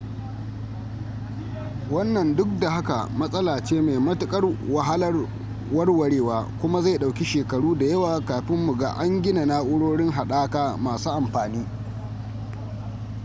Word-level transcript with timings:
wannan 1.91 2.35
duk 2.35 2.59
da 2.59 2.69
haka 2.71 3.09
matsala 3.17 3.63
ce 3.63 3.81
mai 3.81 3.99
matuƙar 3.99 4.43
wahalar 4.71 5.27
warwarewa 5.71 6.47
kuma 6.61 6.81
zai 6.81 6.97
ɗauki 6.97 7.25
shekaru 7.25 7.75
da 7.77 7.85
yawa 7.85 8.21
kafin 8.25 8.65
mu 8.65 8.77
ga 8.77 8.89
an 8.97 9.21
gina 9.21 9.45
na'urori 9.45 10.09
haɗaka 10.11 10.77
masu 10.77 11.09
amfani 11.11 11.67